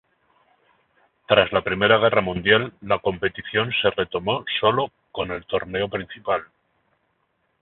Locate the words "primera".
1.61-1.99